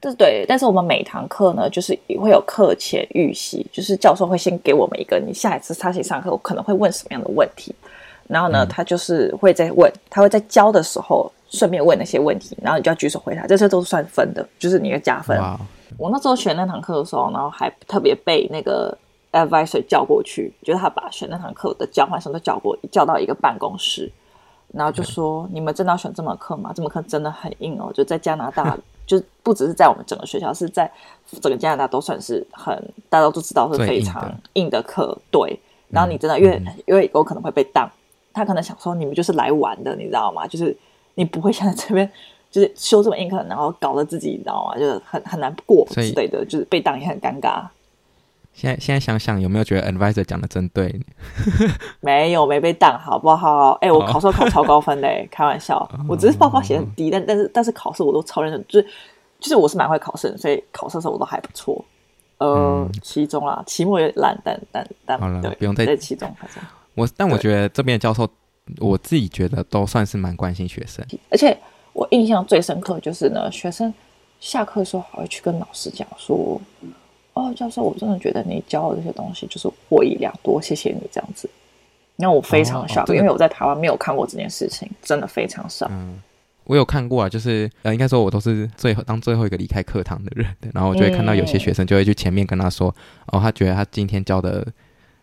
[0.00, 7.74] 对对，但是我们每堂课呢，就是会有课前预习，就是教授会先给我们一个，你下一次他去上课，我可能会问什么样的问题，
[8.28, 15.38] 然后呢，嗯、他就是会在问，他会在教的时候顺便问那些问题，然后你就要举手回答，这些都是算分的，就是你的加分。
[15.38, 15.58] 哇
[15.98, 18.96] 我那时候选那堂课的时候，然后还特别被那个。
[19.36, 24.10] Advisor 叫过去，就是他把选那堂课的交换生都叫过，叫到一个办公室，
[24.72, 25.48] 然后就说：“Okay.
[25.52, 26.72] 你们真的要选这门课吗？
[26.74, 30.90] 这门课真的很硬哦，就在加拿大， 就不只是在我们整个学校，是在
[31.40, 32.74] 整个加拿大都算是很
[33.08, 35.06] 大家都知道是非常硬的课。
[35.06, 37.88] 的对，然后你真的、嗯、因为因为有可能会被当，
[38.32, 40.46] 他可能想说你们就是来玩的，你知道吗？
[40.46, 40.76] 就是
[41.14, 42.10] 你不会像在这边
[42.50, 44.78] 就是修这么硬课，然后搞得自己你知道吗？
[44.78, 47.62] 就是很很难过之类的，就是被当也很尴尬。”
[48.56, 50.98] 现在现在想想，有没有觉得 advisor 讲的真对？
[52.00, 53.72] 没有，没被当，好不好？
[53.82, 58.86] 哎、欸，我考试考超高分的， 开玩笑，我只是报告写很低，但但是但是考试我都超认真，就是
[59.40, 61.84] 就是我是蛮会考试的，所以考试的时候我都还不错。
[62.38, 66.34] 呃，期中啦，期末也烂，但但但好了，不用再在期中
[66.94, 68.26] 我，但我觉得这边的教授，
[68.78, 71.54] 我自己觉得都算是蛮关心学生，而且
[71.92, 73.92] 我印象最深刻就是呢，学生
[74.40, 76.58] 下课的时候还会去跟老师讲说
[77.36, 81.48] ：“哦，教授，我真的觉得你教的这些东西就是获益良多，谢谢你这样子。”
[82.16, 85.86] 那我非常 shock，、哦哦、因为我在台湾没有看过这件事情，真的非常少。
[85.90, 86.20] 嗯
[86.64, 90.44] 我有看过啊，就是呃，应该说我都是最后当最后一个离开课堂的人，
[90.74, 92.92] 然后我就会看到有些学生就会去前面跟他说，
[93.26, 94.66] 嗯、哦，他觉得他今天教的，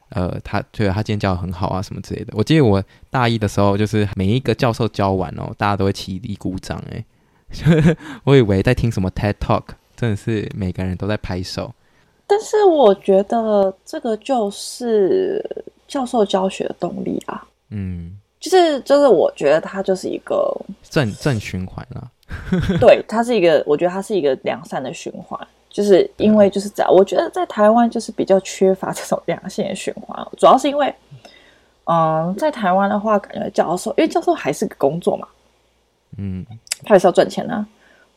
[0.07, 2.31] 呃，他觉得他今天教的很好啊，什么之类的。
[2.37, 7.03] 我记得我大一的时候，就是每一个教授教完哦，大家都会起立鼓掌，哎，
[8.23, 9.63] 我以为在听什么 TED Talk，
[9.97, 11.73] 真的是每个人都在拍手。
[12.25, 15.43] 但是我觉得这个就是
[15.87, 18.17] 教授教学的动力啊，嗯。
[18.39, 20.53] 就是就是，我觉得它就是一个
[20.89, 22.11] 正正循环啊。
[22.77, 25.39] 对，它是一个，我觉得它是一个良善的循环。
[25.69, 30.27] 就是因为就是这样，我觉得在台湾就是比较缺乏这种良性的循环。
[30.37, 30.93] 主要是因为，
[31.85, 35.25] 嗯，在台湾的话，感觉教授，因为教授还是个工作嘛，
[36.17, 36.45] 嗯，
[36.83, 37.65] 他也是要赚钱啊。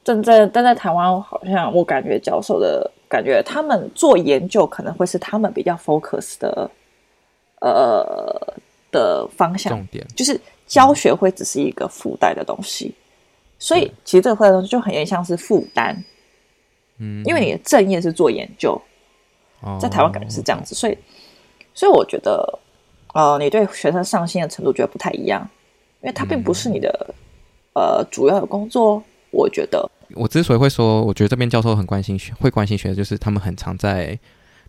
[0.07, 6.71] 但在但在台湾，好像我感觉教授的感觉，他们做研究可能会是他们比较 focus 的，
[7.61, 8.55] 呃。
[8.92, 12.97] 的方向，重点就是教学会只是一个附带的东西，嗯、
[13.59, 15.95] 所以其实这个附带的东西就很有点像是负担，
[16.99, 18.81] 嗯，因为你的正业是做研究，
[19.61, 20.97] 哦、在台湾感觉是这样子，所以，
[21.75, 22.59] 所以我觉得，
[23.12, 25.47] 呃，你对学生上心的程度觉得不太一样，
[26.01, 27.14] 因为他并不是你的、
[27.75, 29.90] 嗯、呃主要的工作，我觉得。
[30.14, 34.19] 我之所以会说，我觉得这边教授很关心学，会关心学的，就是他们很常在。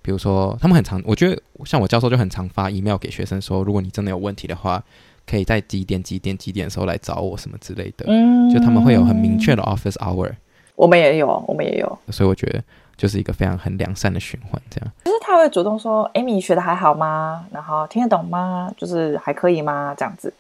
[0.04, 4.82] 比如说，他们很常，我觉得像我教授就很常发 email 给学生说，如果你真的有问题的话，
[5.26, 8.06] 可以在几点几点几点的时候来找我什么之类的。
[8.08, 10.32] 嗯，就他们会有很明确的 office hour。
[10.76, 12.00] 我们也有，我们也有。
[12.10, 12.64] 所以我觉得
[12.96, 14.90] 就是一个非常很良善的循环，这样。
[15.04, 17.46] 就是他会主动说：“Amy，你学的还好吗？
[17.52, 18.72] 然后听得懂吗？
[18.78, 19.94] 就是还可以吗？
[19.98, 20.34] 这样子。”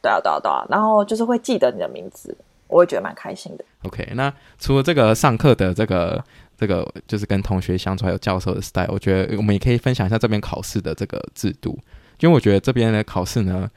[0.00, 0.64] 对啊，对啊，对啊。
[0.68, 2.36] 然后就是会记得你的名字，
[2.68, 3.64] 我会觉得蛮开心的。
[3.82, 6.24] OK，那除了这个上课的这个。
[6.60, 11.78] 这个就是跟同学相处，还有教授的 style，我觉得我们也可以分享一下这边考试的这个制度，
[12.18, 13.70] 因为我觉得这边的考试呢，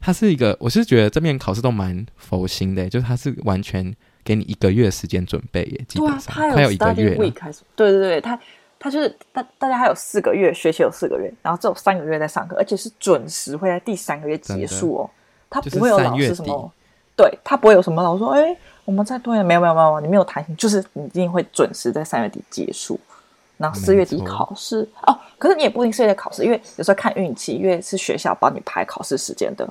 [0.00, 8.36] 它是一个，我是觉得这边考试都蛮佛心的，就是它是完全给你一个月时间准备耶，基本上对啊，它有一个月开始，对对对，它
[8.80, 15.10] 它就是大大家还有四个月学习有四个月，然后只有三个月在上课，而且是准时会在第三个月结束哦，
[15.48, 16.72] 它不会有老师什么，
[17.16, 18.56] 对，它不会有什么老师说哎。
[18.84, 22.98] 我们再多一点，没有没有没有，你没有弹性，就是你一定会准时在三月底结束，
[23.56, 25.18] 然后四月底考试哦。
[25.38, 29.68] 可是你也不一定四月底考试，因为有时候看运气，因为是学校帮你排考试时间的。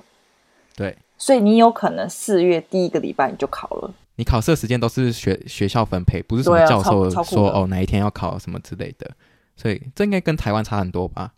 [0.75, 3.93] 对，所以你有可能四月第一个礼拜你就考了。
[4.15, 9.09] 你考试的时间都是学学校分配，不是什么教授说哦哪一天要考什么之类的。
[9.55, 11.31] 所以这应该跟台湾差很多吧？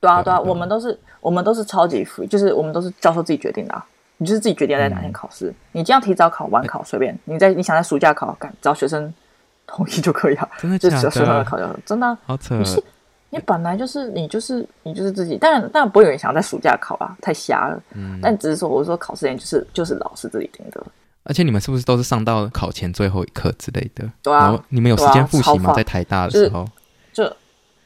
[0.00, 3.86] 对啊对啊，对啊，我们都是我们都是超级 free，就是我们都是教授自己决定的啊。
[4.22, 7.18] 你就是自己决定要在哪天考试，嗯、你这样提早考、晚考随便。
[7.24, 9.12] 你在你想在暑假考，干找学生
[9.66, 10.48] 同意就可以了。
[10.62, 11.02] 真的假的？
[11.02, 12.16] 就学生考就真的、啊。
[12.24, 12.54] 好扯。
[12.54, 12.80] 你是
[13.30, 17.82] 你本来就是你就是你就是自己，当然当然不会有人想要在暑假考啊，太瞎了。
[17.94, 18.20] 嗯。
[18.22, 20.80] 但只是说，我说考试前就是就是老师自己定的。
[21.24, 24.08] 而且你们是不是都是上到考前最后一课之类的？
[24.22, 24.38] 对啊。
[24.38, 25.72] 然后你们有时间复习吗？
[25.74, 26.64] 在台大的时候。
[27.12, 27.24] 就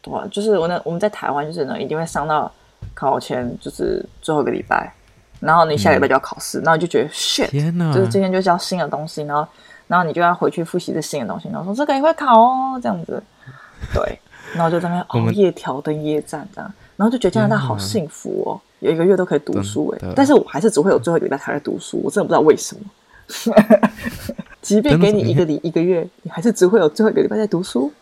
[0.02, 2.52] 对啊，就是我那我们在台湾就是呢，一定会上到
[2.92, 4.92] 考前就是最后一个礼拜。
[5.40, 7.92] 然后你下礼拜就要考试，嗯、然后你就觉得 shit，天哪。
[7.92, 9.46] 就是今天就教新的东西，然后
[9.86, 13.22] 然后你就要回去复习这新的东西，然后说这个也会考哦，这样子，
[13.94, 14.18] 对，
[14.54, 23.54] 然后就在那边 熬夜调灯夜战这样，然后就觉得加拿大好幸福哦，有一个月都可以读书哎，但是我还是只会有最后一个礼拜才在读书，我真的不知道为什么，
[24.62, 27.92] 即便给你一个礼一个月，你还是只会有最后一个礼拜在读书，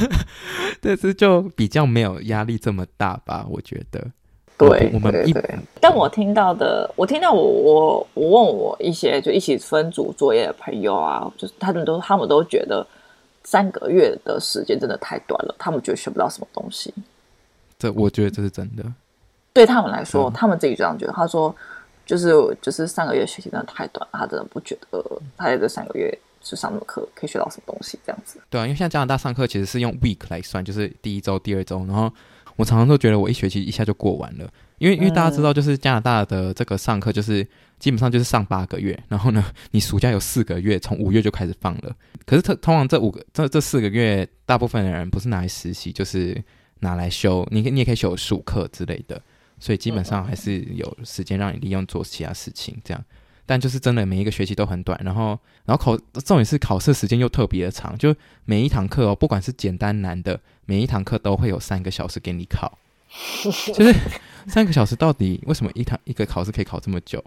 [0.80, 4.06] 但是就比较没有压力这么大吧，我觉得。
[4.68, 12.86] 对，我们对，对，但我听到的，我听到我我我问我一些就一起分组作业的朋友啊，就是他们都他们都觉得
[13.44, 16.92] 三个月的时间真的太短了，他们觉得学不到什么东西。
[17.78, 18.84] 这我觉得这是真的，
[19.52, 21.12] 对他们来说，嗯、他们自己这样觉得。
[21.12, 21.54] 他说，
[22.06, 25.04] 就是就是三个月学习真的太短了，他真的不觉得
[25.36, 28.38] 他在这三个月就上那么课可以学到什么东西这样子。
[28.48, 32.10] 对啊，因为像加拿大上课其实是用 week 来算，就是第一周、第二周，然后。
[32.56, 37.46] 我常常都觉得我一学期一下就过完了，因为因为大家知道，就是加拿大的这个上课就是
[37.78, 41.96] 基本上就是上八个月，然后呢，你暑假有四个月，从五月就开始放了。
[42.26, 46.42] 可是通通常这五个这这四个月，大部分的人不是拿来实习，就是
[46.80, 49.20] 拿来修，你你也可以修暑课之类的，
[49.58, 53.04] 所以基本上还是有时间让你利用做其他事情这样。
[53.44, 62.78] 但就是真的每一个学期都很短，然后然后考重点是考试时间又特别的长，就每一堂课哦，不管是简单难的，每一堂课都会有三个小时给你考，
[63.74, 63.94] 就是
[64.46, 67.22] 三个小时到底为什么一堂一个考试可以考这么久？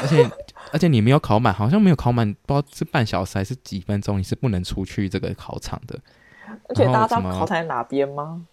[0.00, 0.30] 而且
[0.72, 5.98] 而且你没有考满，好像没有考满，不知道是半小时还是几分钟，你是不能出去这个考场的。
[6.68, 8.44] 而且大家知道考场在哪边吗？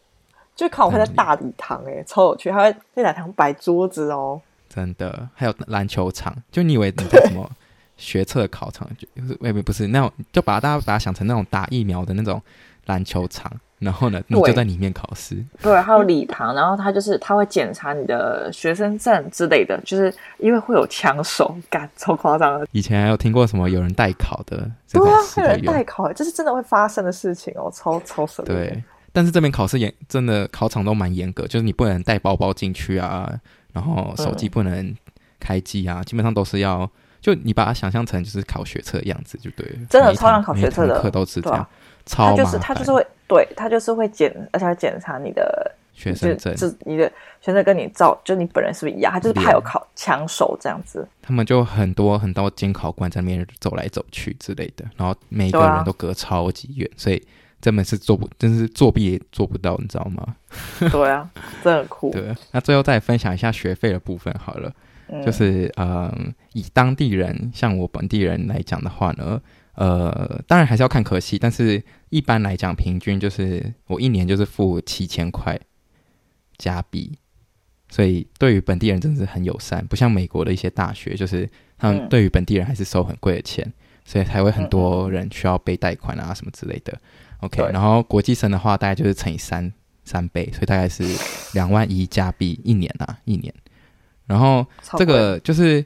[0.55, 4.41] 就考会在大礼堂，哎，超有趣，还会在礼堂摆桌子哦。
[4.75, 7.49] 真的，还有篮球场，就你以为你在什么
[7.95, 8.85] 学测考场？
[8.97, 12.41] 就是未必不是那种，就把大家把它想成那种打疫苗的那种
[12.85, 13.51] 篮球场。
[13.77, 15.35] 然后呢，你就在里面考试。
[15.61, 22.65] 对，还有礼堂，然后他就是他会检查你的学生证之类的，就是因为会有枪手，感超夸张的。
[22.71, 24.71] 以前还有听过什么有人代考的？
[24.91, 28.43] 对啊，有人代考，这是真的会发生的事情哦，超超神。
[28.45, 33.29] 对，但是这边考试严，真的考场都蛮严格，就是你不能带包包进去啊，
[33.75, 34.95] 然后手机不能
[35.39, 36.89] 开机啊，嗯、基本上都是要，
[37.21, 39.85] 就你把它想象成就是考学测的样子就对了。
[39.87, 41.69] 真的超像考学测的课都是这样，啊、
[42.07, 43.05] 超就是他就是会。
[43.27, 47.11] 对，他就是会检，而且会检查你的学生证，是你的
[47.41, 49.11] 学生跟你照，就你本人是不是一样？
[49.11, 51.07] 他就是怕有考抢手这样子。
[51.23, 57.19] 他们就很多很多监考官在那边走来走去之类的，然后每一个人都隔超级远，啊、所以
[57.65, 60.35] 根本是做不，真是作弊也做不到，你知道吗？
[60.91, 61.27] 对啊，
[61.63, 62.11] 真的很酷。
[62.11, 64.71] 对，那最后再分享一下学费的部分好了，
[65.07, 69.41] 嗯、就是嗯，以当地人像我本地人来讲的话呢。
[69.77, 75.59] 呃，当然还是要看科系，但是一般来讲，平均就是我一年就是付七千块
[76.57, 77.17] 加币，
[77.89, 83.69] 所以对于本地人真的是很友善，不像美国的一些大学，就是他们对于本地人还是收很贵的钱，
[84.05, 86.97] 所以才会很多人需要背贷款啊什么之类的。
[87.41, 89.73] OK，然后国际生的话，大概就是乘以三
[90.05, 91.03] 三倍，所以大概是
[91.53, 93.53] 两万一加币一年啊，一年。
[94.25, 94.65] 然后
[94.97, 95.83] 这个就是。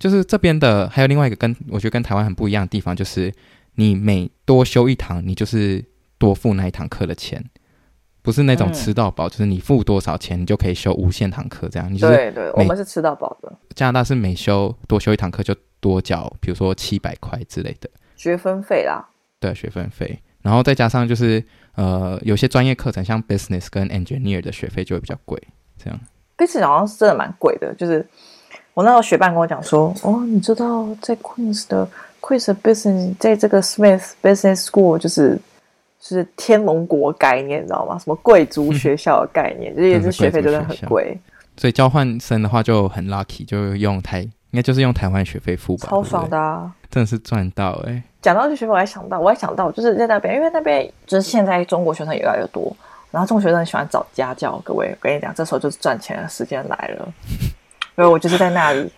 [0.00, 3.30] 就是这边的，还有另外一个跟我觉得跟台湾很不一样的地方，就是
[3.74, 5.84] 你每多修一堂，你就是
[6.16, 7.44] 多付那一堂课的钱，
[8.22, 11.92] 不是那种吃到饱，嗯、就是你付多少钱，你就可以修无限堂课这样。
[11.92, 13.52] 你就是对对，我们是吃到饱的。
[13.74, 19.08] 加拿大是每修多修一堂课就多缴，比如说七百块之类的学分费啦。
[19.38, 21.42] 对，学分费，然后再加上就是
[21.74, 25.42] 呃，有些专业课程像 business 跟 engineer 的学费就会比较贵，
[25.82, 26.00] 这样。
[26.36, 28.06] business 好像是真的蛮贵的，就是。
[28.72, 31.86] 我那时候学伴跟我讲说：“哦，你知道在 Queens 的
[32.20, 35.38] Queens Business，在这个 Smith Business School，就是
[36.00, 37.98] 就是天龙国概念，你知道吗？
[37.98, 41.16] 什么贵族学校的概念，就是也是学费真的很贵。
[41.56, 46.72] 所以交换生的话就很 lucky，就用台应该就是用台湾学费付吧，超爽的啊！
[46.90, 48.02] 真的是赚到哎、欸！
[48.22, 52.74] 讲到这学费，我还想到，我还想到就是在那边，因为那边就是现在中国学生也越来越多，
[53.10, 54.58] 然后中国学生喜欢找家教。
[54.64, 57.12] 各位，我跟你讲，这时候就是赚钱的时间来了。”
[57.94, 58.90] 所以我就是在那里，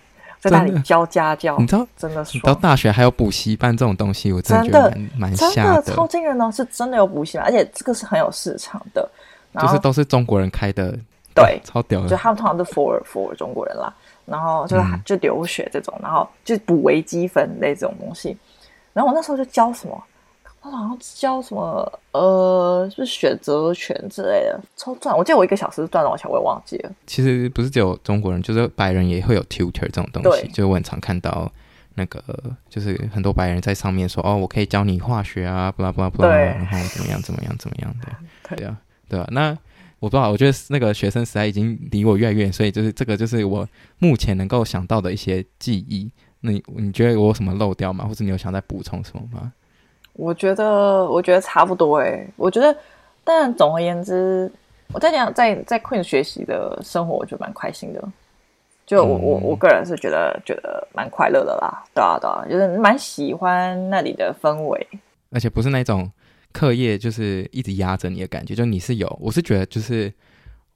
[0.43, 6.51] 在那里教家教，你知道，真的是，到大学还有补习班这种东西，我真的觉得蛮吓的，超惊人哦！
[6.51, 9.09] 是真的有补习班，而且这个是很有市场的，
[9.61, 10.93] 就是都是中国人开的，
[11.33, 13.95] 对， 超屌的，就他们通常都 for for 中国人啦，
[14.27, 18.37] 然后就是就留学这种，然后就补微积分类这种东西，
[18.93, 20.03] 然后我那时候就教什么。
[20.63, 25.17] 他好像教什么呃，是选择权之类的，超赚！
[25.17, 26.93] 我记得我一个小时赚多少钱，我也忘记了。
[27.05, 31.51] 其实不是只有中国人，就是白人也会有 tutor 这种东西，对就我很常看到
[31.97, 32.23] 那个，
[32.71, 38.09] 就是很多白人在上面说：“哦，我可以教你化学啊，不啦不啦不啦，然后怎么样怎么样怎么样的。
[38.51, 38.77] 对”对啊，
[39.09, 39.27] 对啊。
[39.33, 39.51] 那
[39.99, 43.67] 我不知道，我觉得那个学生时代已经离我越来越远，所以就是这个就是我
[43.99, 46.09] 目前能够想到的一些记忆。
[46.41, 48.05] 那你你觉得我有什么漏掉吗？
[48.07, 49.53] 或者你有想再补充什么吗？
[50.15, 52.27] 我觉得，我觉得差不多诶。
[52.37, 52.77] 我觉得，
[53.25, 54.51] 但总而言之，
[54.93, 58.03] 我在讲在在 Queen 学习的生活，我觉得蛮开心的。
[58.85, 64.87] 就我、嗯、我我个人是觉得觉得蛮快乐的啦，对啊对啊，就是蛮喜欢那里的氛围，
[65.31, 66.11] 而且不是那种
[66.53, 70.13] 课业就是一直压着你的感觉，就你是有，我是觉得就是。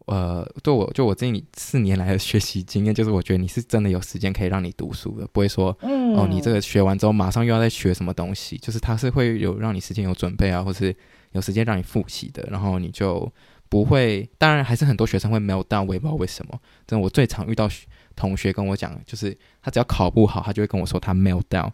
[0.06, 10.94] 呃，对我就我这四年来的学习经验，就是我觉得你是真的有时间可以让你读书的，不会说，嗯、哦，你这个学完之后马上又要再学什么东西，就是它是会有让你时间有准备啊，或是
[11.32, 13.30] 有时间让你复习的，然后你就
[13.68, 16.58] 不会，当然还是很多学生会没有到我也不知道为什么。
[16.86, 17.68] 真的，我最常遇到
[18.14, 21.70] 同学跟我讲，就是他只要考不好，他就会跟我说他 melt down。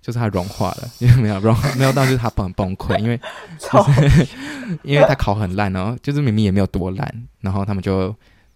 [0.00, 3.20] 就是他融化了， 因为没有融，没有到就是他很崩溃，因为
[3.58, 4.26] 就是
[4.82, 8.14] 因为他考很烂，然后就是明明也没有多烂，然后他们就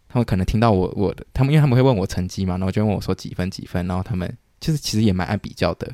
[0.08, 5.86] 他们可能听到我我的，他们因为他们会问我成绩嘛，然后就问我说几分几分，然后他们就是其实也蛮爱比较的，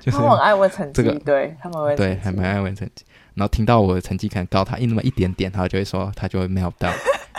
[0.00, 3.04] 就是他们很爱问成绩，这个对他们会对还蛮爱问成绩，
[3.34, 6.92] 然后听到我的成绩可能高他一那么一点点，他就会说他就会 melt down，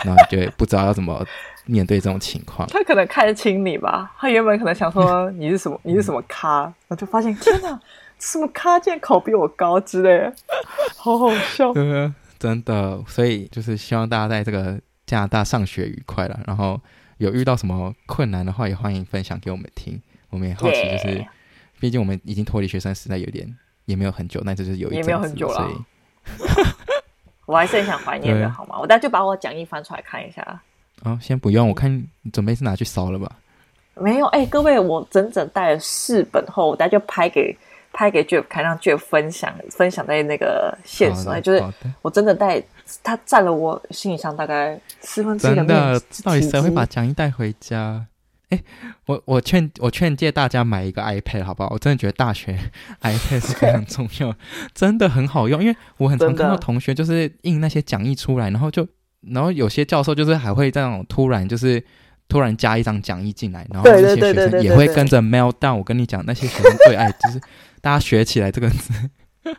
[0.04, 1.24] 然后就会不知道要怎么
[1.66, 2.68] 面对这种情况。
[2.68, 4.12] 他可能看得清你吧？
[4.18, 7.80] 他原本可能想说 你是什么，你是什么咖，然后就发现天哪，
[8.18, 10.34] 什么咖竟然考比我高之类的，
[10.96, 11.72] 好好笑。
[11.72, 13.02] 对，真的。
[13.06, 16.40] 所以就是希望大家在这个加拿大上学愉快了。
[16.46, 16.80] 然后
[17.18, 20.00] 有遇到什么困难的话，也欢迎分享给我们听。
[20.30, 21.24] 我们也好奇，就是
[21.78, 25.54] 毕.竟我们已经脱离学生时代有点，也没有很久，那就是有一也没有很久了。
[25.54, 25.74] 所以
[27.46, 28.76] 我还是很想怀念的，好吗？
[28.80, 30.60] 我待会就把我讲义翻出来看一下。
[31.04, 31.90] 哦，先不用，我看
[32.22, 33.30] 你准备是拿去烧了吧？
[33.96, 37.56] 没有，哎、欸，各位，我整整带了四本后，我就拍给
[37.92, 41.62] 拍给 Jeff 看，让 Jeff 分享分享在那个现实，就是
[42.02, 42.60] 我真的带，
[43.04, 45.72] 他占了我行李箱大概四分之一的面积。
[45.74, 48.04] 真的，到底谁会把讲义带回家？
[48.50, 48.60] 哎，
[49.06, 51.70] 我我劝我劝诫大家买一个 iPad 好不好？
[51.72, 52.58] 我真的觉得大学
[53.00, 54.34] iPad 是非常重要，
[54.74, 55.62] 真的很好用。
[55.62, 58.86] 因为我很常看到同学就是印那些讲义出来，然后就
[59.28, 61.82] 然后有些教授就是还会这样突然就是
[62.28, 65.76] 突然加一张讲义进来，然后这些学生也会跟着 meltdown。
[65.76, 67.40] 我跟你讲，那些学生最爱就是
[67.80, 68.92] 大家学起来这个字。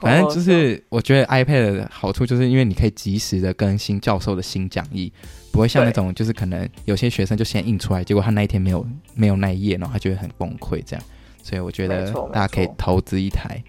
[0.00, 5.10] 反正就是，我觉得 iPad 的好处就是因为你可以及时的更新教授的新讲义，
[5.50, 11.04] 不会像那种就是可能有些学生就先印出来，结果他那一天没有没有那一页，然后他就会很崩溃这样。
[11.42, 13.62] 所以我觉得大家可以投资一台，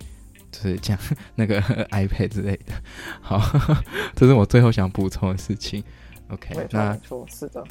[0.63, 0.97] 就是讲
[1.35, 2.73] 那个 iPad 之类的。
[3.21, 3.41] 好，
[4.15, 5.83] 这是我最后想补充的事情。
[6.29, 7.63] OK，那没错，是的。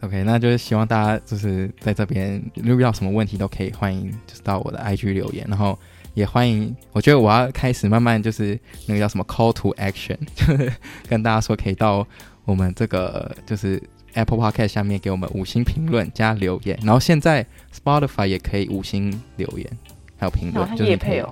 [0.00, 5.78] OK，那就是希望大家就是在这边如果遇到什么问题都可以欢迎就是到我的 IG 留言，然后。
[6.14, 10.72] 也欢迎，我觉得我要开始慢慢就是那个叫什么 call to action， 就是
[11.08, 12.04] 跟大家说可以到
[12.44, 13.80] 我们这个就是
[14.14, 19.70] Apple Podcast 下面给我们五星评论加留言，然后现在 Spotify 也可以五星留言
[20.16, 21.22] 还有评论，就是可以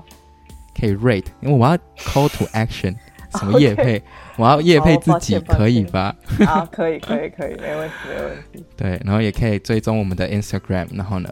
[0.78, 2.94] 可以 rate，因为我要 call to action。
[3.38, 4.00] 什么叶配.
[4.36, 6.14] 我要叶配自己可以吧？
[6.46, 8.64] 啊，可以，可以，可以，没问题，没问题。
[8.76, 11.28] 对，然后也可以追踪我们的 Instagram，然后呢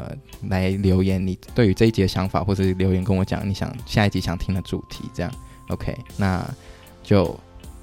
[0.49, 5.32] 来留言你对于这一集的想法，或者留言跟我讲你想下一集想听的主题，这样
[5.68, 5.97] OK？
[6.18, 6.45] 那
[7.03, 7.24] 就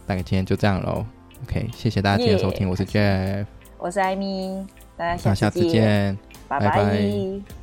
[0.06, 1.04] 大概今天就这样喽。
[1.48, 2.70] OK，谢谢大家今天收听，Yeah.
[2.70, 3.46] 我是 Jeff，
[3.80, 6.16] 我是艾米，大家下次见，
[6.48, 6.70] 拜拜。
[6.70, 7.61] 拜拜。